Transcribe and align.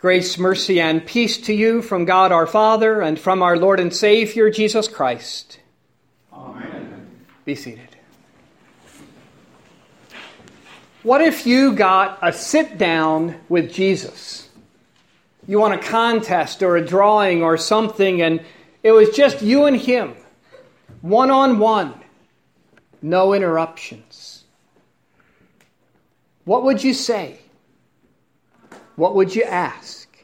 Grace, 0.00 0.38
mercy, 0.38 0.80
and 0.80 1.04
peace 1.04 1.36
to 1.36 1.52
you 1.52 1.82
from 1.82 2.06
God 2.06 2.32
our 2.32 2.46
Father 2.46 3.02
and 3.02 3.20
from 3.20 3.42
our 3.42 3.58
Lord 3.58 3.78
and 3.78 3.94
Savior 3.94 4.48
Jesus 4.48 4.88
Christ. 4.88 5.60
Amen. 6.32 7.06
Be 7.44 7.54
seated. 7.54 7.96
What 11.02 11.20
if 11.20 11.46
you 11.46 11.74
got 11.74 12.18
a 12.22 12.32
sit 12.32 12.78
down 12.78 13.38
with 13.50 13.70
Jesus? 13.70 14.48
You 15.46 15.58
want 15.58 15.74
a 15.74 15.78
contest 15.86 16.62
or 16.62 16.76
a 16.76 16.86
drawing 16.86 17.42
or 17.42 17.58
something, 17.58 18.22
and 18.22 18.40
it 18.82 18.92
was 18.92 19.10
just 19.10 19.42
you 19.42 19.66
and 19.66 19.76
him, 19.76 20.14
one 21.02 21.30
on 21.30 21.58
one, 21.58 21.92
no 23.02 23.34
interruptions. 23.34 24.44
What 26.44 26.64
would 26.64 26.82
you 26.82 26.94
say? 26.94 27.38
What 29.00 29.14
would 29.14 29.34
you 29.34 29.44
ask? 29.44 30.14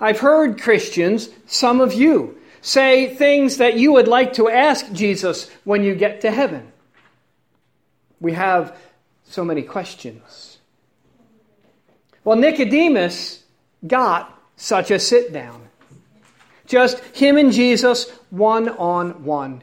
I've 0.00 0.20
heard 0.20 0.62
Christians, 0.62 1.28
some 1.44 1.82
of 1.82 1.92
you, 1.92 2.38
say 2.62 3.14
things 3.14 3.58
that 3.58 3.76
you 3.76 3.92
would 3.92 4.08
like 4.08 4.32
to 4.34 4.48
ask 4.48 4.90
Jesus 4.90 5.50
when 5.64 5.84
you 5.84 5.94
get 5.94 6.22
to 6.22 6.30
heaven. 6.30 6.72
We 8.18 8.32
have 8.32 8.74
so 9.24 9.44
many 9.44 9.60
questions. 9.60 10.56
Well, 12.24 12.38
Nicodemus 12.38 13.42
got 13.86 14.34
such 14.56 14.90
a 14.90 14.98
sit 14.98 15.30
down. 15.30 15.68
Just 16.64 17.00
him 17.14 17.36
and 17.36 17.52
Jesus, 17.52 18.08
one 18.30 18.70
on 18.70 19.24
one. 19.24 19.62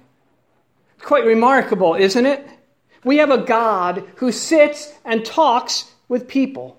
Quite 0.99 1.25
remarkable, 1.25 1.95
isn't 1.95 2.27
it? 2.27 2.47
We 3.03 3.17
have 3.17 3.31
a 3.31 3.39
God 3.39 4.03
who 4.17 4.31
sits 4.31 4.93
and 5.03 5.25
talks 5.25 5.91
with 6.07 6.27
people. 6.27 6.77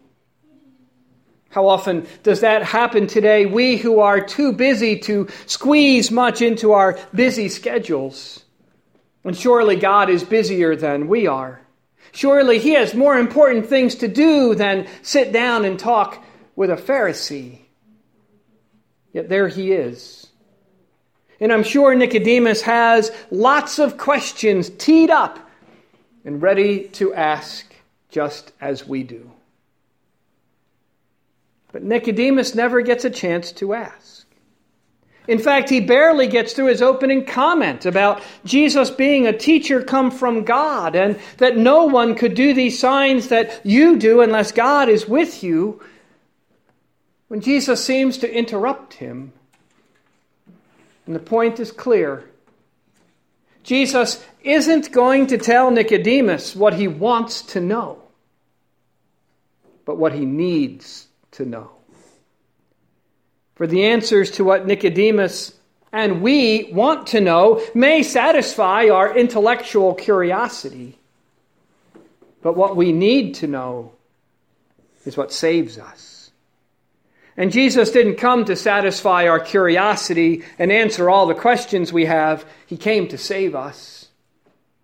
How 1.55 1.69
often 1.69 2.09
does 2.25 2.41
that 2.41 2.65
happen 2.65 3.07
today? 3.07 3.47
We 3.47 3.77
who 3.77 4.01
are 4.01 4.21
too 4.21 4.53
busy 4.53 4.99
to 4.99 5.29
squeeze 5.47 6.11
much 6.11 6.43
into 6.43 6.73
our 6.73 6.99
busy 7.15 7.49
schedules. 7.49 8.43
And 9.23 9.37
surely 9.37 9.77
God 9.77 10.11
is 10.11 10.25
busier 10.25 10.75
than 10.75 11.07
we 11.07 11.29
are. 11.29 11.61
Surely 12.11 12.59
He 12.59 12.71
has 12.71 12.93
more 12.93 13.17
important 13.17 13.67
things 13.67 13.95
to 13.97 14.09
do 14.09 14.57
than 14.57 14.89
sit 15.03 15.33
down 15.33 15.65
and 15.65 15.79
talk 15.79 16.25
with 16.57 16.71
a 16.71 16.77
Pharisee. 16.77 17.61
Yet 19.13 19.29
there 19.29 19.47
He 19.47 19.71
is. 19.71 20.27
And 21.39 21.53
I'm 21.53 21.63
sure 21.63 21.95
Nicodemus 21.95 22.63
has 22.63 23.13
lots 23.31 23.79
of 23.79 23.97
questions 23.97 24.71
teed 24.71 25.09
up 25.09 25.39
and 26.25 26.43
ready 26.43 26.89
to 26.95 27.15
ask, 27.15 27.73
just 28.11 28.51
as 28.61 28.89
we 28.89 29.05
do. 29.05 29.34
But 31.75 31.83
Nicodemus 31.83 32.55
never 32.55 32.83
gets 32.83 33.05
a 33.05 33.11
chance 33.11 33.51
to 33.55 33.75
ask. 33.75 34.27
In 35.27 35.41
fact, 35.41 35.69
he 35.69 35.81
barely 35.81 36.29
gets 36.29 36.53
through 36.53 36.67
his 36.67 36.81
opening 36.81 37.27
comment 37.27 37.85
about 37.85 38.23
Jesus 38.45 38.91
being 38.91 39.27
a 39.27 39.37
teacher 39.37 39.83
come 39.83 40.13
from 40.13 40.45
God 40.45 40.95
and 40.95 41.19
that 41.39 41.57
no 41.57 41.87
one 41.87 42.15
could 42.15 42.35
do 42.35 42.55
these 42.55 42.79
signs 42.79 43.27
that 43.27 43.61
you 43.65 43.99
do 43.99 44.21
unless 44.21 44.53
God 44.53 44.89
is 44.89 45.09
with 45.09 45.43
you. 45.43 45.83
When 47.27 47.41
Jesus 47.41 47.85
seems 47.85 48.19
to 48.19 48.33
interrupt 48.33 48.95
him, 48.95 49.33
and 51.07 51.17
the 51.17 51.19
point 51.19 51.59
is 51.59 51.73
clear 51.73 52.31
Jesus 53.65 54.25
isn't 54.45 54.93
going 54.93 55.27
to 55.27 55.39
tell 55.39 55.73
Nicodemus 55.73 56.55
what 56.55 56.75
he 56.75 56.87
wants 56.87 57.43
to 57.43 57.61
know, 57.61 58.01
but 59.85 59.97
what 59.97 60.13
he 60.13 60.25
needs 60.25 61.09
to 61.35 61.45
know. 61.45 61.71
For 63.55 63.67
the 63.67 63.85
answers 63.85 64.33
to 64.33 64.45
what 64.45 64.67
Nicodemus 64.67 65.55
and 65.93 66.23
we 66.23 66.73
want 66.73 67.07
to 67.09 67.21
know 67.21 67.65
may 67.73 68.03
satisfy 68.03 68.89
our 68.89 69.17
intellectual 69.17 69.95
curiosity. 69.95 70.99
But 72.43 72.57
what 72.57 72.77
we 72.77 72.91
need 72.91 73.37
to 73.37 73.47
know 73.47 73.93
is 75.05 75.17
what 75.17 75.33
saves 75.33 75.79
us. 75.79 76.33
And 77.37 77.53
Jesus 77.53 77.91
didn't 77.91 78.17
come 78.17 78.45
to 78.45 78.57
satisfy 78.57 79.29
our 79.29 79.41
curiosity 79.41 80.43
and 80.59 80.73
answer 80.73 81.09
all 81.09 81.27
the 81.27 81.35
questions 81.35 81.93
we 81.93 82.07
have. 82.07 82.45
He 82.67 82.77
came 82.77 83.09
to 83.09 83.19
save 83.19 83.55
us. 83.55 84.09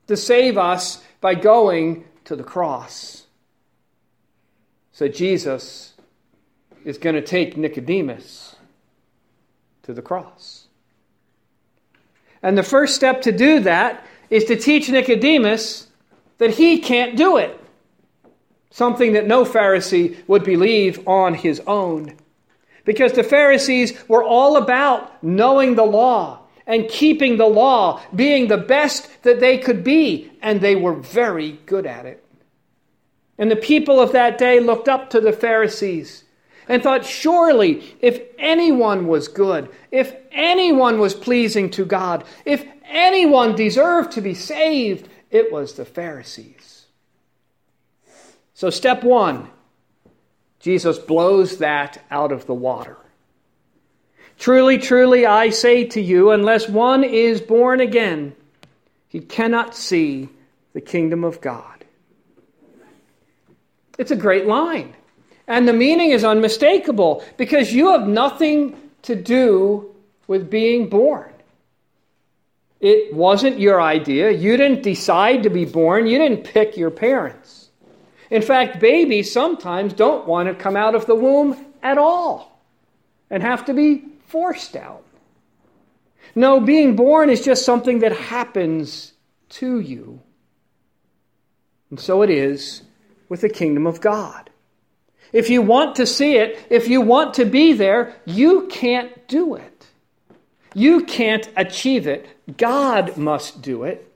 To 0.06 0.16
save 0.16 0.59
us 0.59 1.03
by 1.21 1.34
going 1.34 2.05
to 2.25 2.37
the 2.37 2.44
cross. 2.44 3.27
So 4.93 5.09
Jesus 5.09 5.90
is 6.84 6.98
going 6.98 7.14
to 7.14 7.22
take 7.22 7.56
Nicodemus 7.56 8.56
to 9.82 9.92
the 9.92 10.02
cross. 10.02 10.66
And 12.42 12.56
the 12.56 12.62
first 12.62 12.94
step 12.94 13.22
to 13.22 13.32
do 13.32 13.60
that 13.60 14.04
is 14.30 14.44
to 14.44 14.56
teach 14.56 14.88
Nicodemus 14.88 15.88
that 16.38 16.50
he 16.50 16.78
can't 16.78 17.16
do 17.16 17.36
it. 17.36 17.58
Something 18.70 19.12
that 19.14 19.26
no 19.26 19.44
Pharisee 19.44 20.16
would 20.28 20.44
believe 20.44 21.06
on 21.06 21.34
his 21.34 21.60
own. 21.66 22.16
Because 22.84 23.12
the 23.12 23.24
Pharisees 23.24 24.08
were 24.08 24.24
all 24.24 24.56
about 24.56 25.22
knowing 25.22 25.74
the 25.74 25.84
law 25.84 26.41
and 26.66 26.88
keeping 26.88 27.36
the 27.36 27.47
law, 27.47 28.00
being 28.14 28.47
the 28.47 28.56
best 28.56 29.22
that 29.22 29.41
they 29.41 29.58
could 29.58 29.82
be, 29.82 30.30
and 30.41 30.60
they 30.60 30.76
were 30.76 30.94
very 30.94 31.52
good 31.66 31.84
at 31.84 32.06
it. 32.06 32.24
And 33.38 33.50
the 33.50 33.56
people 33.56 34.00
of 34.00 34.12
that 34.12 34.38
day 34.38 34.60
looked 34.60 34.88
up 34.88 35.10
to 35.10 35.20
the 35.20 35.32
Pharisees 35.32 36.24
and 36.69 36.82
thought, 36.82 37.04
surely, 37.04 37.97
if 38.00 38.21
anyone 38.38 39.06
was 39.06 39.28
good, 39.28 39.69
if 39.91 40.15
anyone 40.31 40.98
was 40.98 41.15
pleasing 41.15 41.71
to 41.71 41.84
God, 41.84 42.25
if 42.44 42.65
anyone 42.84 43.54
deserved 43.54 44.12
to 44.12 44.21
be 44.21 44.34
saved, 44.34 45.09
it 45.31 45.53
was 45.53 45.75
the 45.75 45.84
Pharisees. 45.84 46.87
So, 48.54 48.71
step 48.71 49.03
one 49.03 49.48
Jesus 50.60 50.98
blows 50.98 51.59
that 51.59 52.04
out 52.10 52.32
of 52.32 52.47
the 52.47 52.54
water. 52.54 52.98
Truly, 54.38 54.78
truly, 54.78 55.27
I 55.27 55.50
say 55.50 55.84
to 55.84 56.00
you, 56.00 56.31
unless 56.31 56.69
one 56.69 57.03
is 57.04 57.41
born 57.41 57.81
again, 57.81 58.34
he 59.09 59.21
cannot 59.21 59.75
see 59.75 60.28
the 60.72 60.81
kingdom 60.81 61.25
of 61.25 61.41
God. 61.41 61.84
It's 63.98 64.10
a 64.10 64.16
great 64.16 64.47
line. 64.47 64.94
And 65.47 65.67
the 65.67 65.73
meaning 65.73 66.11
is 66.11 66.25
unmistakable 66.25 67.25
because 67.37 67.73
you 67.73 67.91
have 67.93 68.06
nothing 68.06 68.77
to 69.03 69.17
do 69.17 69.95
with 70.27 70.51
being 70.51 70.89
born. 70.89 71.33
It 72.81 73.12
wasn't 73.12 73.59
your 73.59 73.81
idea. 73.81 74.31
You 74.31 74.56
didn't 74.56 74.83
decide 74.83 75.43
to 75.43 75.51
be 75.51 75.65
born. 75.65 76.06
You 76.06 76.19
didn't 76.19 76.45
pick 76.45 76.77
your 76.77 76.91
parents. 76.91 77.69
In 78.31 78.43
fact, 78.43 78.81
babies 78.81 79.33
sometimes 79.33 79.93
don't 79.93 80.27
want 80.27 80.49
to 80.49 80.55
come 80.55 80.77
out 80.77 80.95
of 80.95 81.06
the 81.06 81.15
womb 81.15 81.67
at 81.83 81.99
all 81.99 82.61
and 83.28 83.43
have 83.43 83.65
to 83.67 83.75
be 83.75 84.05
forced 84.27 84.77
out. 84.77 85.05
No, 86.34 86.61
being 86.61 86.97
born 86.97 87.28
is 87.28 87.45
just 87.45 87.65
something 87.65 88.01
that 88.01 88.12
happens 88.12 89.12
to 89.51 89.81
you. 89.81 90.21
And 91.91 91.99
so 91.99 92.22
it 92.22 92.31
is 92.31 92.83
with 93.28 93.41
the 93.41 93.49
kingdom 93.49 93.87
of 93.87 94.01
God. 94.01 94.50
If 95.32 95.48
you 95.50 95.62
want 95.62 95.96
to 95.96 96.06
see 96.06 96.36
it, 96.36 96.66
if 96.70 96.88
you 96.88 97.00
want 97.00 97.34
to 97.34 97.44
be 97.44 97.72
there, 97.72 98.14
you 98.24 98.66
can't 98.68 99.28
do 99.28 99.54
it. 99.54 99.86
You 100.74 101.04
can't 101.04 101.48
achieve 101.56 102.06
it. 102.06 102.26
God 102.56 103.16
must 103.16 103.62
do 103.62 103.84
it. 103.84 104.06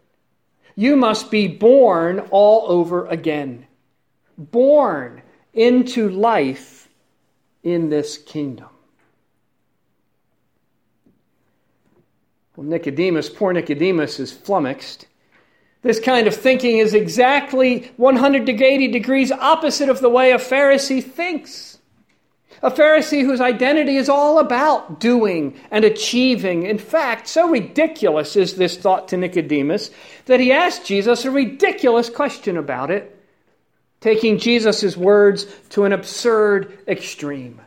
You 0.76 0.96
must 0.96 1.30
be 1.30 1.46
born 1.46 2.20
all 2.30 2.70
over 2.70 3.06
again. 3.06 3.66
Born 4.36 5.22
into 5.52 6.08
life 6.08 6.88
in 7.62 7.90
this 7.90 8.18
kingdom. 8.18 8.68
Well, 12.56 12.66
Nicodemus, 12.66 13.30
poor 13.30 13.52
Nicodemus, 13.52 14.20
is 14.20 14.32
flummoxed. 14.32 15.06
This 15.84 16.00
kind 16.00 16.26
of 16.26 16.34
thinking 16.34 16.78
is 16.78 16.94
exactly 16.94 17.92
180 17.98 18.88
degrees 18.88 19.30
opposite 19.30 19.90
of 19.90 20.00
the 20.00 20.08
way 20.08 20.32
a 20.32 20.38
Pharisee 20.38 21.04
thinks. 21.04 21.78
A 22.62 22.70
Pharisee 22.70 23.20
whose 23.20 23.42
identity 23.42 23.96
is 23.96 24.08
all 24.08 24.38
about 24.38 24.98
doing 24.98 25.54
and 25.70 25.84
achieving. 25.84 26.62
In 26.64 26.78
fact, 26.78 27.28
so 27.28 27.50
ridiculous 27.50 28.34
is 28.34 28.56
this 28.56 28.78
thought 28.78 29.08
to 29.08 29.18
Nicodemus 29.18 29.90
that 30.24 30.40
he 30.40 30.52
asked 30.52 30.86
Jesus 30.86 31.26
a 31.26 31.30
ridiculous 31.30 32.08
question 32.08 32.56
about 32.56 32.90
it, 32.90 33.22
taking 34.00 34.38
Jesus' 34.38 34.96
words 34.96 35.44
to 35.68 35.84
an 35.84 35.92
absurd 35.92 36.78
extreme. 36.88 37.60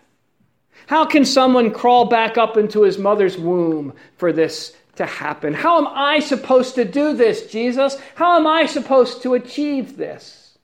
How 0.87 1.05
can 1.05 1.23
someone 1.23 1.69
crawl 1.69 2.05
back 2.05 2.39
up 2.39 2.57
into 2.57 2.81
his 2.81 2.97
mother's 2.97 3.37
womb 3.37 3.93
for 4.17 4.33
this 4.33 4.75
to 4.97 5.05
happen. 5.05 5.53
How 5.53 5.77
am 5.77 5.87
I 5.87 6.19
supposed 6.19 6.75
to 6.75 6.85
do 6.85 7.13
this, 7.13 7.47
Jesus? 7.47 7.97
How 8.15 8.37
am 8.37 8.47
I 8.47 8.65
supposed 8.65 9.21
to 9.23 9.33
achieve 9.33 9.97
this? 9.97 10.57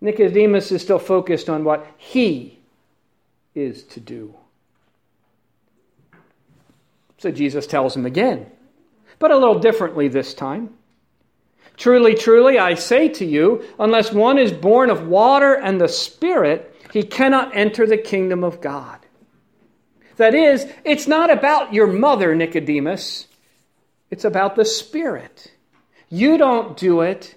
Nicodemus 0.00 0.70
is 0.70 0.82
still 0.82 0.98
focused 0.98 1.48
on 1.48 1.64
what 1.64 1.86
he 1.96 2.58
is 3.54 3.84
to 3.84 4.00
do. 4.00 4.34
So 7.18 7.30
Jesus 7.30 7.66
tells 7.66 7.96
him 7.96 8.04
again, 8.04 8.46
but 9.18 9.30
a 9.30 9.36
little 9.38 9.58
differently 9.58 10.08
this 10.08 10.34
time. 10.34 10.74
Truly, 11.76 12.14
truly, 12.14 12.58
I 12.58 12.74
say 12.74 13.08
to 13.08 13.24
you, 13.24 13.64
unless 13.78 14.12
one 14.12 14.38
is 14.38 14.52
born 14.52 14.90
of 14.90 15.08
water 15.08 15.54
and 15.54 15.80
the 15.80 15.88
Spirit, 15.88 16.76
he 16.92 17.02
cannot 17.02 17.56
enter 17.56 17.86
the 17.86 17.96
kingdom 17.96 18.44
of 18.44 18.60
God. 18.60 19.03
That 20.16 20.34
is, 20.34 20.66
it's 20.84 21.06
not 21.06 21.30
about 21.30 21.74
your 21.74 21.86
mother, 21.86 22.34
Nicodemus. 22.34 23.26
It's 24.10 24.24
about 24.24 24.56
the 24.56 24.64
Spirit. 24.64 25.52
You 26.08 26.38
don't 26.38 26.76
do 26.76 27.00
it, 27.00 27.34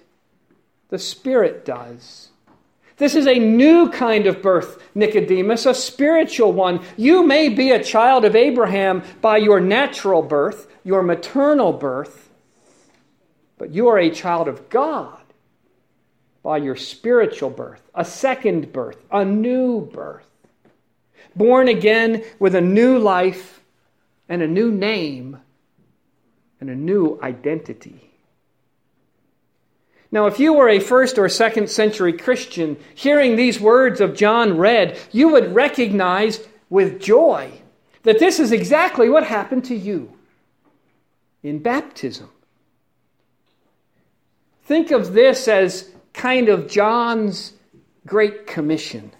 the 0.90 0.98
Spirit 0.98 1.64
does. 1.64 2.28
This 2.98 3.14
is 3.14 3.26
a 3.26 3.38
new 3.38 3.90
kind 3.90 4.26
of 4.26 4.42
birth, 4.42 4.82
Nicodemus, 4.94 5.66
a 5.66 5.74
spiritual 5.74 6.52
one. 6.52 6.84
You 6.96 7.24
may 7.24 7.48
be 7.48 7.70
a 7.70 7.82
child 7.82 8.24
of 8.24 8.34
Abraham 8.34 9.02
by 9.20 9.38
your 9.38 9.60
natural 9.60 10.20
birth, 10.20 10.66
your 10.84 11.02
maternal 11.02 11.72
birth, 11.72 12.28
but 13.56 13.70
you 13.70 13.88
are 13.88 13.98
a 13.98 14.10
child 14.10 14.48
of 14.48 14.68
God 14.68 15.20
by 16.42 16.58
your 16.58 16.76
spiritual 16.76 17.50
birth, 17.50 17.82
a 17.94 18.04
second 18.04 18.72
birth, 18.72 19.02
a 19.10 19.24
new 19.24 19.80
birth. 19.80 20.24
Born 21.36 21.68
again 21.68 22.24
with 22.38 22.54
a 22.54 22.60
new 22.60 22.98
life 22.98 23.60
and 24.28 24.42
a 24.42 24.48
new 24.48 24.70
name 24.70 25.38
and 26.60 26.70
a 26.70 26.74
new 26.74 27.18
identity. 27.22 28.08
Now, 30.10 30.26
if 30.26 30.40
you 30.40 30.54
were 30.54 30.68
a 30.68 30.80
first 30.80 31.18
or 31.18 31.28
second 31.28 31.68
century 31.70 32.14
Christian, 32.14 32.78
hearing 32.94 33.36
these 33.36 33.60
words 33.60 34.00
of 34.00 34.16
John 34.16 34.56
read, 34.56 34.98
you 35.12 35.28
would 35.28 35.54
recognize 35.54 36.46
with 36.70 37.00
joy 37.00 37.50
that 38.04 38.18
this 38.18 38.40
is 38.40 38.52
exactly 38.52 39.08
what 39.08 39.24
happened 39.24 39.66
to 39.66 39.76
you 39.76 40.12
in 41.42 41.58
baptism. 41.58 42.30
Think 44.64 44.90
of 44.90 45.12
this 45.12 45.46
as 45.46 45.90
kind 46.14 46.48
of 46.48 46.68
John's 46.68 47.52
great 48.06 48.46
commission 48.46 49.12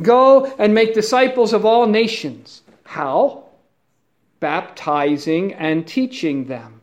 go 0.00 0.46
and 0.58 0.74
make 0.74 0.94
disciples 0.94 1.52
of 1.52 1.64
all 1.64 1.86
nations. 1.86 2.62
How? 2.84 3.44
Baptizing 4.40 5.52
and 5.54 5.86
teaching 5.86 6.44
them 6.44 6.78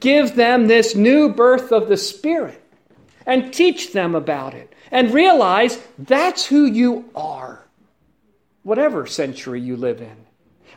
Give 0.00 0.34
them 0.34 0.66
this 0.66 0.94
new 0.94 1.28
birth 1.28 1.72
of 1.72 1.88
the 1.88 1.96
Spirit 1.96 2.62
and 3.24 3.52
teach 3.52 3.92
them 3.92 4.14
about 4.14 4.54
it 4.54 4.72
and 4.90 5.12
realize 5.12 5.80
that's 5.98 6.46
who 6.46 6.64
you 6.64 7.10
are, 7.14 7.64
whatever 8.62 9.06
century 9.06 9.60
you 9.60 9.76
live 9.76 10.00
in. 10.00 10.16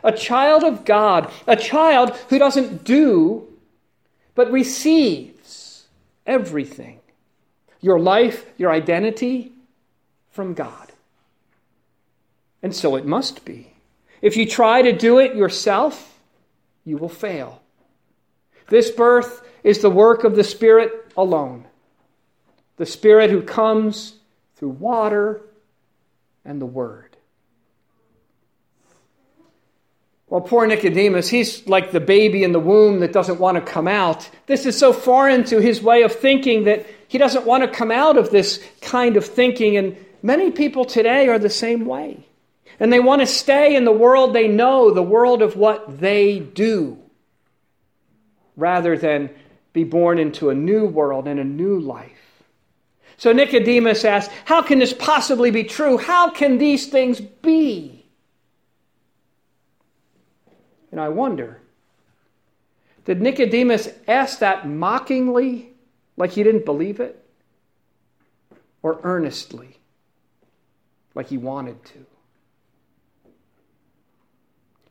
A 0.02 0.12
child 0.12 0.64
of 0.64 0.84
God, 0.84 1.30
a 1.46 1.56
child 1.56 2.16
who 2.28 2.38
doesn't 2.38 2.84
do, 2.84 3.46
but 4.34 4.50
receives 4.50 5.86
everything 6.26 7.00
your 7.82 7.98
life, 7.98 8.46
your 8.56 8.70
identity 8.70 9.52
from 10.30 10.54
God. 10.54 10.89
And 12.62 12.74
so 12.74 12.96
it 12.96 13.06
must 13.06 13.44
be. 13.44 13.72
If 14.22 14.36
you 14.36 14.46
try 14.46 14.82
to 14.82 14.92
do 14.92 15.18
it 15.18 15.34
yourself, 15.34 16.20
you 16.84 16.98
will 16.98 17.08
fail. 17.08 17.62
This 18.68 18.90
birth 18.90 19.42
is 19.64 19.80
the 19.80 19.90
work 19.90 20.24
of 20.24 20.36
the 20.36 20.44
Spirit 20.44 21.12
alone. 21.16 21.66
The 22.76 22.86
Spirit 22.86 23.30
who 23.30 23.42
comes 23.42 24.14
through 24.56 24.70
water 24.70 25.42
and 26.44 26.60
the 26.60 26.66
Word. 26.66 27.16
Well, 30.28 30.40
poor 30.40 30.64
Nicodemus, 30.64 31.28
he's 31.28 31.66
like 31.66 31.90
the 31.90 31.98
baby 31.98 32.44
in 32.44 32.52
the 32.52 32.60
womb 32.60 33.00
that 33.00 33.12
doesn't 33.12 33.40
want 33.40 33.56
to 33.56 33.60
come 33.72 33.88
out. 33.88 34.30
This 34.46 34.64
is 34.64 34.78
so 34.78 34.92
foreign 34.92 35.42
to 35.46 35.58
his 35.58 35.82
way 35.82 36.02
of 36.02 36.12
thinking 36.12 36.64
that 36.64 36.86
he 37.08 37.18
doesn't 37.18 37.46
want 37.46 37.64
to 37.64 37.68
come 37.68 37.90
out 37.90 38.16
of 38.16 38.30
this 38.30 38.62
kind 38.80 39.16
of 39.16 39.26
thinking. 39.26 39.76
And 39.76 39.96
many 40.22 40.52
people 40.52 40.84
today 40.84 41.26
are 41.26 41.40
the 41.40 41.50
same 41.50 41.84
way. 41.84 42.24
And 42.80 42.90
they 42.90 42.98
want 42.98 43.20
to 43.20 43.26
stay 43.26 43.76
in 43.76 43.84
the 43.84 43.92
world 43.92 44.32
they 44.32 44.48
know, 44.48 44.90
the 44.92 45.02
world 45.02 45.42
of 45.42 45.54
what 45.54 46.00
they 46.00 46.38
do 46.40 46.98
rather 48.56 48.96
than 48.96 49.30
be 49.72 49.84
born 49.84 50.18
into 50.18 50.50
a 50.50 50.54
new 50.54 50.86
world 50.86 51.28
and 51.28 51.38
a 51.38 51.44
new 51.44 51.78
life. 51.78 52.42
So 53.18 53.32
Nicodemus 53.32 54.04
asked, 54.04 54.30
How 54.46 54.62
can 54.62 54.78
this 54.78 54.94
possibly 54.94 55.50
be 55.50 55.64
true? 55.64 55.98
How 55.98 56.30
can 56.30 56.56
these 56.56 56.86
things 56.86 57.20
be? 57.20 58.06
And 60.90 60.98
I 60.98 61.10
wonder, 61.10 61.60
did 63.04 63.20
Nicodemus 63.20 63.88
ask 64.08 64.38
that 64.40 64.66
mockingly, 64.66 65.72
like 66.16 66.32
he 66.32 66.42
didn't 66.42 66.64
believe 66.64 66.98
it? 66.98 67.22
Or 68.82 68.98
earnestly, 69.02 69.76
like 71.14 71.28
he 71.28 71.36
wanted 71.36 71.84
to? 71.84 72.06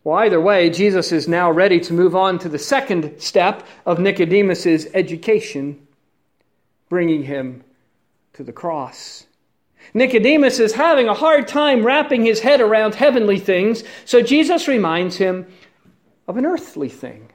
Well, 0.03 0.17
either 0.19 0.39
way, 0.39 0.69
Jesus 0.69 1.11
is 1.11 1.27
now 1.27 1.51
ready 1.51 1.79
to 1.81 1.93
move 1.93 2.15
on 2.15 2.39
to 2.39 2.49
the 2.49 2.59
second 2.59 3.19
step 3.19 3.67
of 3.85 3.99
Nicodemus's 3.99 4.87
education, 4.93 5.87
bringing 6.87 7.23
him 7.23 7.63
to 8.33 8.43
the 8.43 8.53
cross. 8.53 9.25
Nicodemus 9.93 10.59
is 10.59 10.73
having 10.73 11.09
a 11.09 11.13
hard 11.13 11.47
time 11.47 11.85
wrapping 11.85 12.23
his 12.23 12.39
head 12.39 12.61
around 12.61 12.95
heavenly 12.95 13.39
things, 13.39 13.83
so 14.05 14.21
Jesus 14.21 14.67
reminds 14.67 15.17
him 15.17 15.47
of 16.27 16.37
an 16.37 16.45
earthly 16.45 16.89
thing. 16.89 17.29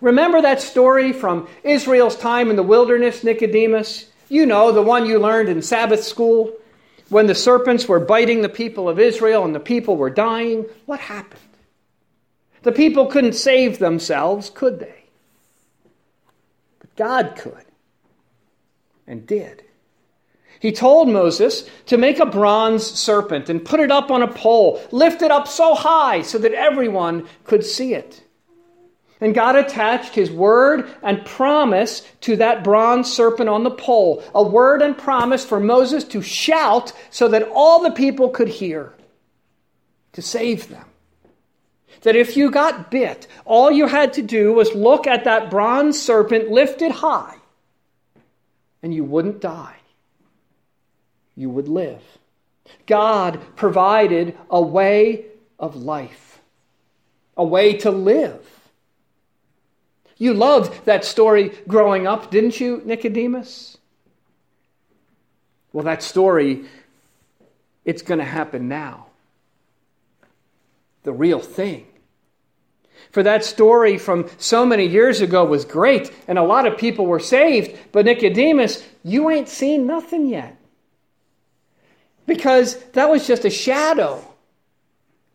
Remember 0.00 0.42
that 0.42 0.60
story 0.60 1.12
from 1.12 1.48
Israel's 1.64 2.16
time 2.16 2.50
in 2.50 2.56
the 2.56 2.62
wilderness, 2.62 3.24
Nicodemus? 3.24 4.06
You 4.28 4.46
know, 4.46 4.72
the 4.72 4.82
one 4.82 5.06
you 5.06 5.18
learned 5.18 5.48
in 5.48 5.62
Sabbath 5.62 6.02
school 6.02 6.52
when 7.12 7.26
the 7.26 7.34
serpents 7.34 7.86
were 7.86 8.00
biting 8.00 8.40
the 8.40 8.48
people 8.48 8.88
of 8.88 8.98
Israel 8.98 9.44
and 9.44 9.54
the 9.54 9.60
people 9.60 9.96
were 9.96 10.08
dying, 10.08 10.64
what 10.86 10.98
happened? 10.98 11.40
The 12.62 12.72
people 12.72 13.06
couldn't 13.06 13.34
save 13.34 13.78
themselves, 13.78 14.48
could 14.48 14.80
they? 14.80 15.04
But 16.78 16.96
God 16.96 17.36
could 17.36 17.66
and 19.06 19.26
did. 19.26 19.62
He 20.58 20.72
told 20.72 21.08
Moses 21.08 21.68
to 21.86 21.98
make 21.98 22.18
a 22.18 22.24
bronze 22.24 22.86
serpent 22.86 23.50
and 23.50 23.62
put 23.62 23.80
it 23.80 23.90
up 23.90 24.10
on 24.10 24.22
a 24.22 24.32
pole, 24.32 24.80
lift 24.90 25.20
it 25.20 25.30
up 25.30 25.46
so 25.48 25.74
high 25.74 26.22
so 26.22 26.38
that 26.38 26.54
everyone 26.54 27.28
could 27.44 27.66
see 27.66 27.92
it. 27.92 28.22
And 29.22 29.36
God 29.36 29.54
attached 29.54 30.16
his 30.16 30.32
word 30.32 30.92
and 31.00 31.24
promise 31.24 32.00
to 32.22 32.34
that 32.36 32.64
bronze 32.64 33.10
serpent 33.10 33.48
on 33.48 33.62
the 33.62 33.70
pole. 33.70 34.20
A 34.34 34.42
word 34.42 34.82
and 34.82 34.98
promise 34.98 35.44
for 35.44 35.60
Moses 35.60 36.02
to 36.06 36.20
shout 36.22 36.92
so 37.10 37.28
that 37.28 37.48
all 37.54 37.84
the 37.84 37.92
people 37.92 38.30
could 38.30 38.48
hear 38.48 38.92
to 40.14 40.22
save 40.22 40.68
them. 40.68 40.84
That 42.00 42.16
if 42.16 42.36
you 42.36 42.50
got 42.50 42.90
bit, 42.90 43.28
all 43.44 43.70
you 43.70 43.86
had 43.86 44.14
to 44.14 44.22
do 44.22 44.54
was 44.54 44.74
look 44.74 45.06
at 45.06 45.22
that 45.22 45.52
bronze 45.52 46.02
serpent 46.02 46.50
lifted 46.50 46.90
high, 46.90 47.36
and 48.82 48.92
you 48.92 49.04
wouldn't 49.04 49.40
die. 49.40 49.76
You 51.36 51.48
would 51.48 51.68
live. 51.68 52.02
God 52.86 53.40
provided 53.54 54.36
a 54.50 54.60
way 54.60 55.26
of 55.60 55.76
life, 55.76 56.40
a 57.36 57.44
way 57.44 57.74
to 57.74 57.92
live 57.92 58.44
you 60.22 60.34
loved 60.34 60.84
that 60.84 61.04
story 61.04 61.48
growing 61.66 62.06
up, 62.06 62.30
didn't 62.30 62.60
you, 62.60 62.80
Nicodemus? 62.84 63.76
Well, 65.72 65.82
that 65.86 66.00
story, 66.00 66.66
it's 67.84 68.02
going 68.02 68.20
to 68.20 68.24
happen 68.24 68.68
now. 68.68 69.06
The 71.02 71.12
real 71.12 71.40
thing. 71.40 71.88
For 73.10 73.24
that 73.24 73.44
story 73.44 73.98
from 73.98 74.30
so 74.38 74.64
many 74.64 74.86
years 74.86 75.20
ago 75.20 75.44
was 75.44 75.64
great, 75.64 76.12
and 76.28 76.38
a 76.38 76.44
lot 76.44 76.68
of 76.68 76.78
people 76.78 77.04
were 77.04 77.18
saved, 77.18 77.76
but 77.90 78.04
Nicodemus, 78.04 78.80
you 79.02 79.28
ain't 79.28 79.48
seen 79.48 79.88
nothing 79.88 80.28
yet. 80.28 80.56
Because 82.28 82.76
that 82.92 83.10
was 83.10 83.26
just 83.26 83.44
a 83.44 83.50
shadow 83.50 84.24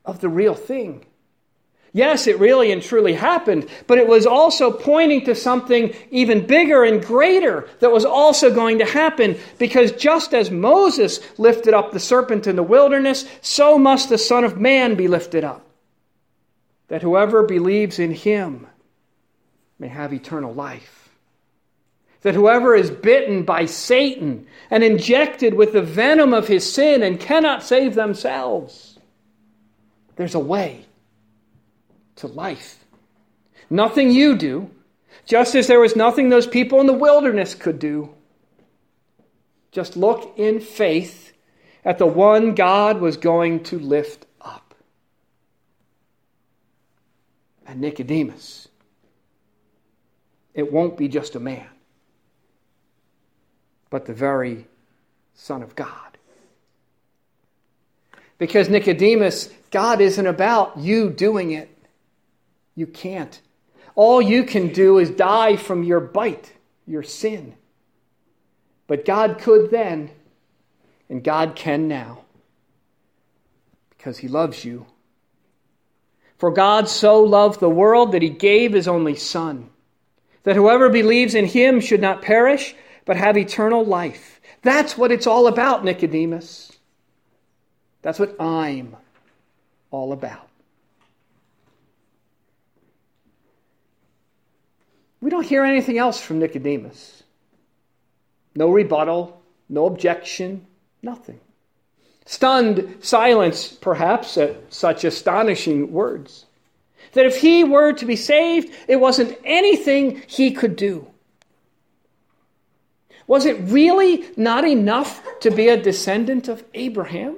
of 0.06 0.22
the 0.22 0.30
real 0.30 0.56
thing. 0.56 1.07
Yes, 1.98 2.28
it 2.28 2.38
really 2.40 2.72
and 2.72 2.80
truly 2.80 3.14
happened, 3.14 3.68
but 3.88 3.98
it 3.98 4.08
was 4.08 4.28
also 4.28 4.70
pointing 4.70 5.26
to 5.26 5.34
something 5.34 5.96
even 6.12 6.46
bigger 6.46 6.84
and 6.84 7.04
greater 7.04 7.68
that 7.80 7.92
was 7.92 8.06
also 8.06 8.54
going 8.54 8.78
to 8.78 8.86
happen 8.86 9.36
because 9.58 9.94
just 9.94 10.36
as 10.36 10.52
Moses 10.52 11.20
lifted 11.40 11.74
up 11.74 11.92
the 11.92 12.00
serpent 12.00 12.46
in 12.46 12.56
the 12.56 12.62
wilderness, 12.62 13.26
so 13.42 13.80
must 13.80 14.10
the 14.10 14.20
Son 14.20 14.44
of 14.44 14.62
Man 14.62 14.94
be 14.94 15.08
lifted 15.08 15.44
up, 15.44 15.66
that 16.90 17.02
whoever 17.02 17.42
believes 17.42 17.98
in 17.98 18.12
him 18.12 18.68
may 19.80 19.88
have 19.88 20.14
eternal 20.14 20.54
life. 20.54 21.10
that 22.22 22.36
whoever 22.36 22.76
is 22.76 22.92
bitten 22.92 23.42
by 23.44 23.66
Satan 23.66 24.46
and 24.70 24.84
injected 24.84 25.56
with 25.56 25.74
the 25.74 25.82
venom 25.82 26.32
of 26.32 26.48
his 26.48 26.72
sin 26.72 27.02
and 27.02 27.20
cannot 27.20 27.64
save 27.64 27.96
themselves, 27.96 29.00
there's 30.16 30.36
a 30.36 30.40
way 30.40 30.86
to 32.18 32.28
life. 32.28 32.84
Nothing 33.70 34.12
you 34.12 34.36
do, 34.36 34.70
just 35.26 35.56
as 35.56 35.68
there 35.68 35.80
was 35.80 35.96
nothing 35.96 36.30
those 36.30 36.48
people 36.48 36.80
in 36.80 36.88
the 36.88 36.94
wilderness 36.94 37.56
could 37.56 37.80
do. 37.80 38.14
Just 39.72 39.98
look 39.98 40.34
in 40.38 40.60
faith 40.60 41.34
at 41.84 41.98
the 41.98 42.06
one 42.06 42.56
God 42.56 43.00
was 43.00 43.18
going 43.18 43.64
to 43.64 43.80
lift 43.80 44.26
up. 44.42 44.74
And 47.66 47.82
Nicodemus, 47.82 48.68
it 50.54 50.72
won't 50.72 50.98
be 50.98 51.08
just 51.08 51.36
a 51.36 51.40
man 51.40 51.68
but 53.90 54.06
the 54.06 54.14
very 54.14 54.68
Son 55.34 55.62
of 55.64 55.76
God. 55.76 56.18
Because 58.38 58.70
Nicodemus, 58.70 59.50
God 59.72 60.02
isn't 60.02 60.28
about 60.28 60.78
you 60.78 61.10
doing 61.10 61.52
it. 61.52 61.76
You 62.78 62.86
can't. 62.86 63.42
All 63.96 64.22
you 64.22 64.44
can 64.44 64.72
do 64.72 65.00
is 65.00 65.10
die 65.10 65.56
from 65.56 65.84
your 65.84 66.00
bite, 66.00 66.54
your 66.86 67.02
sin. 67.02 67.56
But 68.86 69.04
God 69.04 69.40
could 69.40 69.72
then, 69.72 70.12
and 71.10 71.24
God 71.24 71.56
can 71.56 71.88
now, 71.88 72.22
because 73.90 74.20
He 74.20 74.28
loves 74.28 74.64
you. 74.64 74.86
For 76.38 76.52
God 76.52 76.88
so 76.88 77.24
loved 77.24 77.60
the 77.60 77.68
world 77.68 78.12
that 78.12 78.22
He 78.22 78.30
gave 78.30 78.74
His 78.74 78.88
only 78.88 79.16
Son, 79.16 79.72
that 80.44 80.56
whoever 80.56 80.88
believes 80.88 81.34
in 81.34 81.46
Him 81.46 81.82
should 81.82 82.00
not 82.00 82.22
perish 82.22 82.76
but 83.06 83.18
have 83.18 83.38
eternal 83.38 83.84
life. 83.84 84.40
That's 84.62 84.96
what 84.96 85.12
it's 85.12 85.26
all 85.26 85.48
about, 85.48 85.84
Nicodemus. 85.84 86.72
That's 88.04 88.20
what 88.20 88.40
I'm 88.40 88.96
all 89.90 90.12
about. 90.12 90.47
We 95.22 95.30
don't 95.30 95.46
hear 95.46 95.64
anything 95.64 95.98
else 95.98 96.22
from 96.22 96.40
Nicodemus. 96.40 97.24
No 98.56 98.70
rebuttal, 98.70 99.42
no 99.70 99.86
objection, 99.86 100.66
nothing. 101.02 101.40
Stunned 102.26 102.98
silence, 103.02 103.68
perhaps, 103.68 104.38
at 104.38 104.74
such 104.74 105.04
astonishing 105.04 105.92
words. 105.92 106.46
That 107.14 107.26
if 107.26 107.38
he 107.38 107.64
were 107.64 107.94
to 107.94 108.06
be 108.06 108.16
saved, 108.16 108.74
it 108.88 108.98
wasn't 108.98 109.38
anything 109.46 110.22
he 110.28 110.52
could 110.52 110.76
do. 110.76 111.08
Was 113.28 113.46
it 113.46 113.58
really 113.62 114.26
not 114.38 114.66
enough 114.66 115.22
to 115.42 115.52
be 115.52 115.68
a 115.68 115.82
descendant 115.82 116.48
of 116.48 116.64
Abraham? 116.74 117.38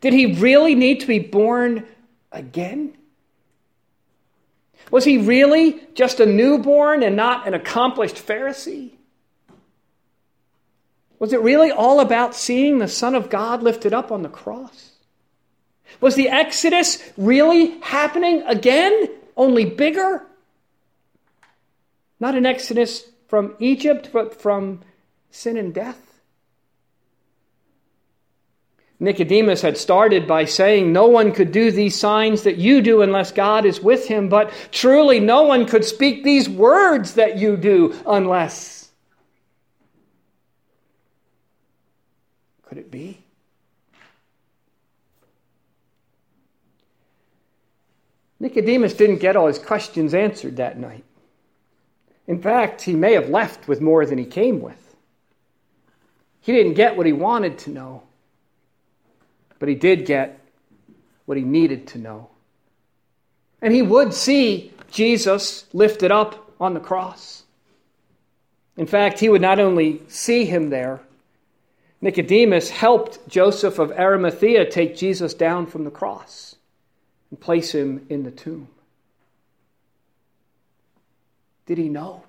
Did 0.00 0.12
he 0.12 0.34
really 0.34 0.74
need 0.74 1.00
to 1.00 1.06
be 1.06 1.18
born 1.18 1.86
again? 2.32 2.96
Was 4.90 5.04
he 5.04 5.18
really 5.18 5.80
just 5.94 6.20
a 6.20 6.26
newborn 6.26 7.02
and 7.02 7.16
not 7.16 7.46
an 7.46 7.54
accomplished 7.54 8.16
Pharisee? 8.16 8.92
Was 11.18 11.32
it 11.32 11.40
really 11.40 11.70
all 11.70 12.00
about 12.00 12.34
seeing 12.34 12.78
the 12.78 12.88
Son 12.88 13.14
of 13.14 13.30
God 13.30 13.62
lifted 13.62 13.94
up 13.94 14.12
on 14.12 14.22
the 14.22 14.28
cross? 14.28 14.92
Was 16.00 16.14
the 16.14 16.28
Exodus 16.28 17.02
really 17.16 17.78
happening 17.80 18.42
again, 18.42 19.08
only 19.36 19.64
bigger? 19.64 20.22
Not 22.20 22.34
an 22.34 22.46
Exodus 22.46 23.04
from 23.28 23.54
Egypt, 23.58 24.10
but 24.12 24.40
from 24.40 24.82
sin 25.30 25.56
and 25.56 25.72
death. 25.72 26.05
Nicodemus 28.98 29.60
had 29.60 29.76
started 29.76 30.26
by 30.26 30.46
saying, 30.46 30.92
No 30.92 31.06
one 31.06 31.32
could 31.32 31.52
do 31.52 31.70
these 31.70 31.98
signs 31.98 32.42
that 32.44 32.56
you 32.56 32.80
do 32.80 33.02
unless 33.02 33.30
God 33.30 33.66
is 33.66 33.80
with 33.80 34.06
him, 34.08 34.28
but 34.28 34.52
truly 34.72 35.20
no 35.20 35.42
one 35.42 35.66
could 35.66 35.84
speak 35.84 36.24
these 36.24 36.48
words 36.48 37.14
that 37.14 37.36
you 37.36 37.56
do 37.56 37.94
unless. 38.06 38.90
Could 42.62 42.78
it 42.78 42.90
be? 42.90 43.18
Nicodemus 48.40 48.94
didn't 48.94 49.18
get 49.18 49.36
all 49.36 49.46
his 49.46 49.58
questions 49.58 50.14
answered 50.14 50.56
that 50.56 50.78
night. 50.78 51.04
In 52.26 52.40
fact, 52.40 52.82
he 52.82 52.94
may 52.94 53.12
have 53.14 53.28
left 53.28 53.68
with 53.68 53.80
more 53.80 54.04
than 54.04 54.18
he 54.18 54.24
came 54.24 54.60
with. 54.60 54.96
He 56.40 56.52
didn't 56.52 56.74
get 56.74 56.96
what 56.96 57.06
he 57.06 57.12
wanted 57.12 57.58
to 57.60 57.70
know, 57.70 58.02
but 59.58 59.68
he 59.68 59.74
did 59.74 60.06
get 60.06 60.40
what 61.24 61.36
he 61.36 61.44
needed 61.44 61.86
to 61.88 61.98
know. 61.98 62.28
And 63.60 63.74
he 63.74 63.82
would 63.82 64.12
see 64.12 64.72
Jesus 64.90 65.66
lifted 65.72 66.10
up 66.10 66.52
on 66.60 66.74
the 66.74 66.80
cross. 66.80 67.44
In 68.76 68.86
fact, 68.86 69.18
he 69.18 69.28
would 69.28 69.40
not 69.40 69.58
only 69.58 70.02
see 70.08 70.44
him 70.44 70.70
there, 70.70 71.00
Nicodemus 72.00 72.70
helped 72.70 73.26
Joseph 73.28 73.78
of 73.78 73.90
Arimathea 73.92 74.70
take 74.70 74.96
Jesus 74.96 75.34
down 75.34 75.66
from 75.66 75.84
the 75.84 75.90
cross 75.90 76.56
and 77.30 77.40
place 77.40 77.74
him 77.74 78.06
in 78.08 78.22
the 78.22 78.30
tomb. 78.30 78.68
Did 81.64 81.78
he 81.78 81.88
know? 81.88 82.22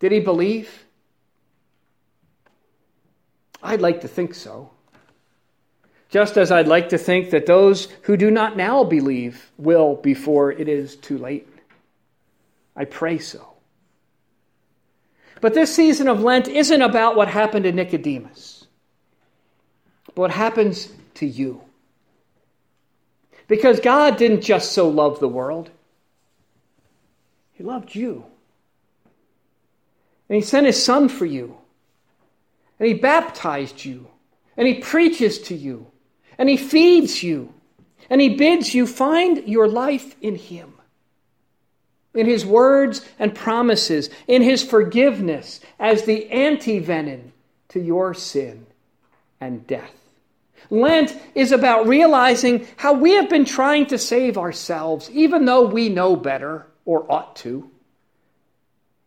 Did 0.00 0.12
he 0.12 0.20
believe? 0.20 0.84
I'd 3.62 3.80
like 3.80 4.02
to 4.02 4.08
think 4.08 4.34
so. 4.34 4.70
Just 6.10 6.36
as 6.36 6.50
I'd 6.50 6.68
like 6.68 6.88
to 6.90 6.98
think 6.98 7.30
that 7.30 7.46
those 7.46 7.88
who 8.02 8.16
do 8.16 8.30
not 8.30 8.56
now 8.56 8.84
believe 8.84 9.50
will 9.58 9.96
before 9.96 10.52
it 10.52 10.68
is 10.68 10.96
too 10.96 11.18
late. 11.18 11.46
I 12.74 12.84
pray 12.84 13.18
so. 13.18 13.46
But 15.40 15.54
this 15.54 15.74
season 15.74 16.08
of 16.08 16.22
Lent 16.22 16.48
isn't 16.48 16.82
about 16.82 17.14
what 17.14 17.28
happened 17.28 17.64
to 17.64 17.72
Nicodemus, 17.72 18.66
but 20.06 20.16
what 20.16 20.30
happens 20.30 20.88
to 21.14 21.26
you. 21.26 21.60
Because 23.46 23.80
God 23.80 24.16
didn't 24.16 24.40
just 24.40 24.72
so 24.72 24.88
love 24.88 25.20
the 25.20 25.28
world, 25.28 25.70
he 27.58 27.64
loved 27.64 27.94
you. 27.94 28.24
And 30.28 30.36
He 30.36 30.42
sent 30.42 30.66
His 30.66 30.82
Son 30.82 31.08
for 31.08 31.26
you. 31.26 31.58
And 32.78 32.86
He 32.86 32.94
baptized 32.94 33.84
you. 33.84 34.08
And 34.56 34.68
He 34.68 34.74
preaches 34.74 35.40
to 35.42 35.54
you. 35.54 35.88
And 36.38 36.48
He 36.48 36.56
feeds 36.56 37.22
you. 37.22 37.52
And 38.08 38.20
He 38.20 38.36
bids 38.36 38.74
you 38.74 38.86
find 38.86 39.46
your 39.46 39.68
life 39.68 40.14
in 40.22 40.36
Him. 40.36 40.74
In 42.14 42.26
His 42.26 42.46
words 42.46 43.04
and 43.18 43.34
promises, 43.34 44.08
in 44.26 44.42
His 44.42 44.62
forgiveness 44.62 45.60
as 45.78 46.04
the 46.04 46.28
antivenom 46.30 47.32
to 47.68 47.80
your 47.80 48.14
sin 48.14 48.66
and 49.40 49.66
death. 49.66 49.92
Lent 50.70 51.16
is 51.34 51.52
about 51.52 51.86
realizing 51.86 52.66
how 52.76 52.92
we 52.92 53.12
have 53.12 53.28
been 53.28 53.44
trying 53.44 53.86
to 53.86 53.98
save 53.98 54.36
ourselves, 54.36 55.10
even 55.10 55.44
though 55.44 55.66
we 55.66 55.88
know 55.88 56.16
better 56.16 56.66
or 56.84 57.10
ought 57.10 57.36
to. 57.36 57.70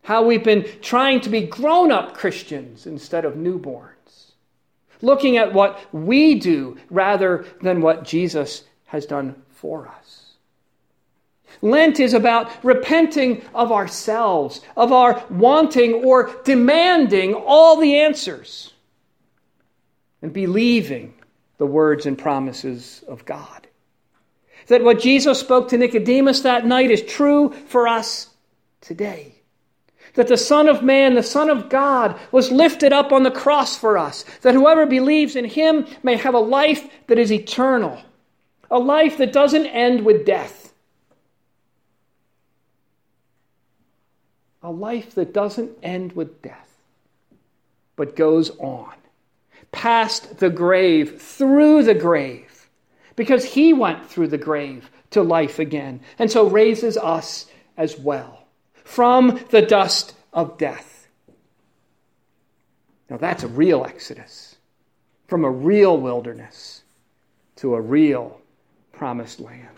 How 0.02 0.24
we've 0.24 0.42
been 0.42 0.66
trying 0.80 1.20
to 1.20 1.28
be 1.28 1.42
grown 1.42 1.92
up 1.92 2.14
Christians 2.14 2.86
instead 2.86 3.24
of 3.24 3.34
newborns. 3.34 3.90
Looking 5.02 5.36
at 5.36 5.52
what 5.52 5.78
we 5.92 6.36
do 6.36 6.78
rather 6.88 7.44
than 7.60 7.82
what 7.82 8.04
Jesus 8.04 8.64
has 8.86 9.04
done 9.04 9.42
for 9.50 9.88
us. 9.88 10.32
Lent 11.60 12.00
is 12.00 12.14
about 12.14 12.50
repenting 12.64 13.42
of 13.54 13.70
ourselves, 13.70 14.60
of 14.76 14.92
our 14.92 15.24
wanting 15.30 15.94
or 15.94 16.34
demanding 16.44 17.34
all 17.34 17.76
the 17.76 17.96
answers, 17.98 18.72
and 20.22 20.32
believing 20.32 21.14
the 21.58 21.66
words 21.66 22.06
and 22.06 22.18
promises 22.18 23.04
of 23.06 23.24
God. 23.24 23.68
That 24.68 24.84
what 24.84 25.00
Jesus 25.00 25.38
spoke 25.38 25.68
to 25.68 25.78
Nicodemus 25.78 26.40
that 26.40 26.66
night 26.66 26.90
is 26.90 27.02
true 27.02 27.50
for 27.66 27.86
us 27.86 28.30
today. 28.80 29.41
That 30.14 30.28
the 30.28 30.36
Son 30.36 30.68
of 30.68 30.82
Man, 30.82 31.14
the 31.14 31.22
Son 31.22 31.48
of 31.48 31.68
God, 31.68 32.18
was 32.30 32.50
lifted 32.50 32.92
up 32.92 33.12
on 33.12 33.22
the 33.22 33.30
cross 33.30 33.76
for 33.76 33.96
us. 33.96 34.24
That 34.42 34.54
whoever 34.54 34.86
believes 34.86 35.36
in 35.36 35.46
him 35.46 35.86
may 36.02 36.16
have 36.16 36.34
a 36.34 36.38
life 36.38 36.88
that 37.06 37.18
is 37.18 37.32
eternal, 37.32 38.00
a 38.70 38.78
life 38.78 39.18
that 39.18 39.32
doesn't 39.32 39.66
end 39.66 40.04
with 40.04 40.26
death. 40.26 40.72
A 44.62 44.70
life 44.70 45.14
that 45.14 45.32
doesn't 45.32 45.76
end 45.82 46.12
with 46.12 46.40
death, 46.42 46.78
but 47.96 48.14
goes 48.14 48.50
on, 48.58 48.92
past 49.72 50.38
the 50.38 50.50
grave, 50.50 51.20
through 51.20 51.82
the 51.82 51.94
grave 51.94 52.52
because 53.16 53.44
he 53.44 53.72
went 53.72 54.08
through 54.08 54.28
the 54.28 54.38
grave 54.38 54.90
to 55.10 55.22
life 55.22 55.58
again, 55.58 56.00
and 56.18 56.30
so 56.30 56.48
raises 56.48 56.96
us 56.96 57.46
as 57.76 57.98
well. 57.98 58.41
From 58.84 59.40
the 59.50 59.62
dust 59.62 60.14
of 60.32 60.58
death. 60.58 61.08
Now 63.08 63.16
that's 63.18 63.42
a 63.42 63.48
real 63.48 63.84
exodus 63.84 64.56
from 65.28 65.44
a 65.44 65.50
real 65.50 65.96
wilderness 65.96 66.82
to 67.56 67.74
a 67.74 67.80
real 67.80 68.40
promised 68.92 69.40
land. 69.40 69.68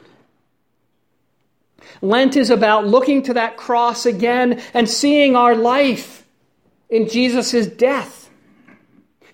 Lent 2.01 2.37
is 2.37 2.51
about 2.51 2.87
looking 2.87 3.23
to 3.23 3.35
that 3.35 3.57
cross 3.57 4.07
again 4.07 4.61
and 4.73 4.89
seeing 4.89 5.37
our 5.37 5.55
life 5.55 6.27
in 6.89 7.09
Jesus' 7.09 7.67
death. 7.67 8.31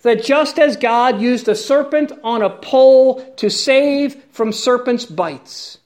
That 0.02 0.24
just 0.24 0.58
as 0.58 0.76
God 0.76 1.20
used 1.20 1.46
a 1.48 1.54
serpent 1.54 2.10
on 2.24 2.42
a 2.42 2.50
pole 2.50 3.22
to 3.36 3.50
save 3.50 4.14
from 4.30 4.52
serpent's 4.52 5.04
bites, 5.04 5.78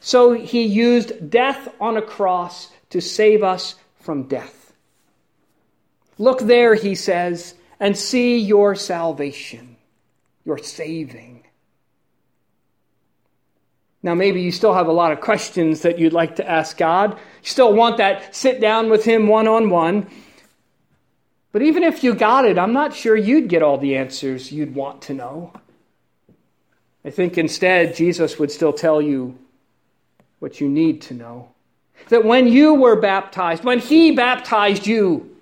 so 0.00 0.32
he 0.32 0.62
used 0.62 1.30
death 1.30 1.68
on 1.80 1.96
a 1.96 2.02
cross 2.02 2.70
to 2.90 3.00
save 3.00 3.42
us 3.42 3.74
from 4.00 4.24
death. 4.24 4.72
Look 6.18 6.40
there, 6.40 6.74
he 6.74 6.94
says, 6.94 7.54
and 7.78 7.96
see 7.96 8.38
your 8.38 8.74
salvation, 8.74 9.76
your 10.44 10.58
saving. 10.58 11.44
Now, 14.02 14.14
maybe 14.14 14.42
you 14.42 14.52
still 14.52 14.74
have 14.74 14.86
a 14.86 14.92
lot 14.92 15.12
of 15.12 15.20
questions 15.20 15.82
that 15.82 15.98
you'd 15.98 16.12
like 16.12 16.36
to 16.36 16.48
ask 16.48 16.76
God. 16.76 17.12
You 17.12 17.18
still 17.50 17.72
want 17.72 17.98
that 17.98 18.34
sit 18.34 18.60
down 18.60 18.90
with 18.90 19.04
Him 19.04 19.26
one 19.26 19.48
on 19.48 19.70
one. 19.70 20.08
But 21.50 21.62
even 21.62 21.82
if 21.82 22.04
you 22.04 22.14
got 22.14 22.44
it, 22.44 22.58
I'm 22.58 22.72
not 22.72 22.94
sure 22.94 23.16
you'd 23.16 23.48
get 23.48 23.62
all 23.62 23.78
the 23.78 23.96
answers 23.96 24.52
you'd 24.52 24.74
want 24.74 25.02
to 25.02 25.14
know. 25.14 25.52
I 27.04 27.10
think 27.10 27.38
instead, 27.38 27.96
Jesus 27.96 28.38
would 28.38 28.52
still 28.52 28.72
tell 28.72 29.00
you 29.00 29.38
what 30.38 30.60
you 30.60 30.68
need 30.68 31.02
to 31.02 31.14
know. 31.14 31.48
That 32.08 32.24
when 32.24 32.48
you 32.48 32.74
were 32.74 32.96
baptized, 32.96 33.64
when 33.64 33.80
He 33.80 34.12
baptized 34.12 34.86
you, 34.86 35.36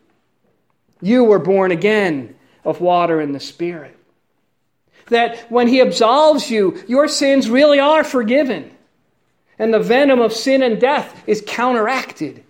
you 1.01 1.25
were 1.25 1.39
born 1.39 1.71
again 1.71 2.35
of 2.65 2.81
water 2.81 3.21
and 3.21 3.35
the 3.35 3.41
Spirit 3.41 3.97
that 5.07 5.51
when 5.51 5.69
He 5.69 5.81
absolves 5.81 6.51
you, 6.51 6.83
your 6.87 7.09
sins 7.09 7.49
really 7.49 7.81
are 7.81 8.05
forgiven. 8.05 8.71
And 9.59 9.73
the 9.73 9.81
venom 9.81 10.21
of 10.21 10.33
sin 10.33 10.63
and 10.63 10.81
death 10.81 11.23
is 11.27 11.43
counteracted. 11.47 12.45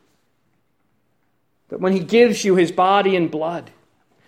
That 1.69 1.81
when 1.81 1.93
He 1.93 2.01
gives 2.01 2.45
you 2.45 2.57
His 2.57 2.73
body 2.73 3.17
and 3.17 3.31
blood, 3.31 3.71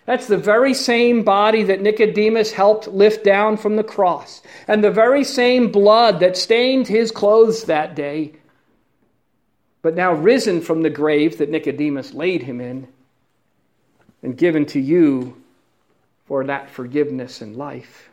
that's 0.05 0.27
the 0.27 0.37
very 0.37 0.73
same 0.73 1.23
body 1.23 1.63
that 1.63 1.81
Nicodemus 1.81 2.51
helped 2.51 2.87
lift 2.87 3.23
down 3.23 3.57
from 3.57 3.75
the 3.75 3.83
cross, 3.83 4.41
and 4.67 4.83
the 4.83 4.91
very 4.91 5.23
same 5.23 5.71
blood 5.71 6.19
that 6.21 6.35
stained 6.35 6.87
his 6.87 7.11
clothes 7.11 7.65
that 7.65 7.95
day, 7.95 8.33
but 9.81 9.95
now 9.95 10.13
risen 10.13 10.61
from 10.61 10.81
the 10.81 10.89
grave 10.89 11.37
that 11.37 11.49
Nicodemus 11.49 12.13
laid 12.13 12.43
him 12.43 12.59
in, 12.59 12.87
and 14.21 14.37
given 14.37 14.65
to 14.67 14.79
you 14.79 15.41
for 16.25 16.43
that 16.45 16.69
forgiveness 16.69 17.41
and 17.41 17.55
life. 17.55 18.09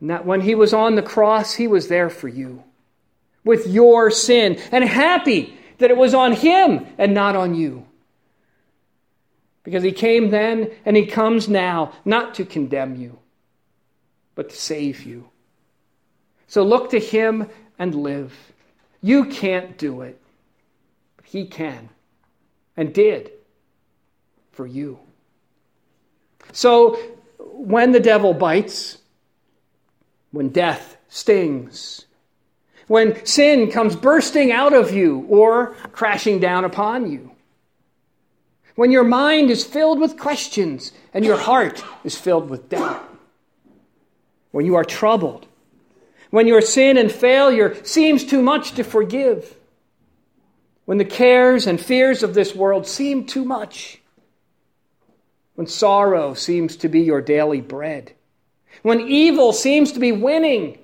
And 0.00 0.10
that 0.10 0.26
when 0.26 0.40
he 0.40 0.54
was 0.54 0.72
on 0.72 0.94
the 0.94 1.02
cross, 1.02 1.54
he 1.54 1.66
was 1.66 1.88
there 1.88 2.10
for 2.10 2.28
you 2.28 2.62
with 3.44 3.66
your 3.66 4.10
sin 4.10 4.60
and 4.72 4.84
happy 4.84 5.56
that 5.78 5.90
it 5.90 5.96
was 5.96 6.14
on 6.14 6.32
him 6.32 6.86
and 6.98 7.14
not 7.14 7.36
on 7.36 7.54
you. 7.54 7.86
Because 9.62 9.82
he 9.82 9.92
came 9.92 10.30
then 10.30 10.70
and 10.84 10.96
he 10.96 11.06
comes 11.06 11.48
now 11.48 11.92
not 12.04 12.34
to 12.34 12.44
condemn 12.44 12.96
you, 12.96 13.18
but 14.34 14.50
to 14.50 14.56
save 14.56 15.04
you. 15.04 15.28
So 16.46 16.62
look 16.62 16.90
to 16.90 17.00
him 17.00 17.48
and 17.78 17.94
live. 17.94 18.32
You 19.06 19.26
can't 19.26 19.78
do 19.78 20.02
it, 20.02 20.20
but 21.16 21.26
he 21.26 21.46
can 21.46 21.90
and 22.76 22.92
did 22.92 23.30
for 24.50 24.66
you. 24.66 24.98
So 26.50 26.96
when 27.38 27.92
the 27.92 28.00
devil 28.00 28.34
bites, 28.34 28.98
when 30.32 30.48
death 30.48 30.96
stings, 31.06 32.06
when 32.88 33.24
sin 33.24 33.70
comes 33.70 33.94
bursting 33.94 34.50
out 34.50 34.72
of 34.72 34.92
you 34.92 35.24
or 35.28 35.76
crashing 35.92 36.40
down 36.40 36.64
upon 36.64 37.08
you, 37.08 37.30
when 38.74 38.90
your 38.90 39.04
mind 39.04 39.52
is 39.52 39.64
filled 39.64 40.00
with 40.00 40.18
questions 40.18 40.90
and 41.14 41.24
your 41.24 41.38
heart 41.38 41.84
is 42.02 42.18
filled 42.18 42.50
with 42.50 42.68
doubt, 42.68 43.08
when 44.50 44.66
you 44.66 44.74
are 44.74 44.84
troubled, 44.84 45.46
when 46.36 46.46
your 46.46 46.60
sin 46.60 46.98
and 46.98 47.10
failure 47.10 47.82
seems 47.82 48.22
too 48.22 48.42
much 48.42 48.72
to 48.72 48.84
forgive, 48.84 49.56
when 50.84 50.98
the 50.98 51.04
cares 51.06 51.66
and 51.66 51.80
fears 51.80 52.22
of 52.22 52.34
this 52.34 52.54
world 52.54 52.86
seem 52.86 53.24
too 53.24 53.42
much, 53.42 54.02
when 55.54 55.66
sorrow 55.66 56.34
seems 56.34 56.76
to 56.76 56.90
be 56.90 57.00
your 57.00 57.22
daily 57.22 57.62
bread, 57.62 58.12
when 58.82 59.00
evil 59.00 59.50
seems 59.50 59.92
to 59.92 59.98
be 59.98 60.12
winning 60.12 60.76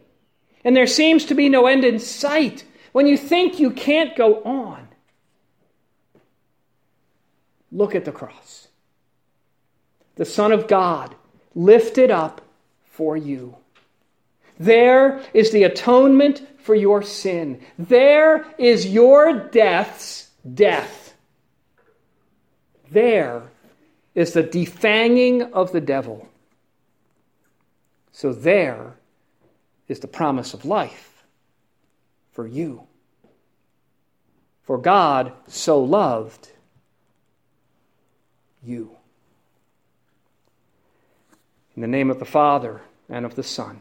and 0.65 0.75
there 0.75 0.87
seems 0.87 1.27
to 1.27 1.35
be 1.35 1.51
no 1.51 1.67
end 1.67 1.85
in 1.85 1.99
sight, 1.99 2.65
when 2.93 3.07
you 3.07 3.19
think 3.19 3.61
you 3.61 3.71
can't 3.71 4.17
go 4.17 4.43
on, 4.45 4.88
look 7.71 7.95
at 7.95 8.07
the 8.07 8.11
cross. 8.11 8.69
The 10.15 10.25
Son 10.25 10.51
of 10.51 10.67
God 10.67 11.15
lifted 11.55 12.11
up 12.11 12.41
for 12.87 13.19
you. 13.19 13.57
There 14.59 15.23
is 15.35 15.51
the 15.51 15.65
atonement 15.65 16.47
for 16.61 16.75
your 16.75 17.03
sin. 17.03 17.61
There 17.79 18.47
is 18.59 18.87
your 18.87 19.49
death's 19.49 20.31
death. 20.55 21.15
There 22.91 23.51
is 24.15 24.33
the 24.35 24.43
defanging 24.43 25.51
of 25.53 25.73
the 25.73 25.81
devil. 25.81 26.29
So 28.12 28.33
there 28.33 28.95
is 29.88 30.01
the 30.01 30.09
promise 30.09 30.55
of 30.55 30.65
life 30.65 31.25
for 32.33 32.47
you. 32.47 32.87
For 34.62 34.79
God 34.79 35.33
so 35.49 35.83
loved 35.83 36.51
you. 38.62 38.97
In 41.75 41.83
the 41.83 41.88
name 41.88 42.11
of 42.11 42.19
the 42.19 42.25
Father, 42.25 42.83
and 43.09 43.27
of 43.27 43.35
the 43.35 43.43
Son, 43.43 43.81